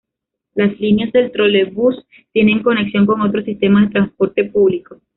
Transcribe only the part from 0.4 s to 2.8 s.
Las líneas del trolebús tienen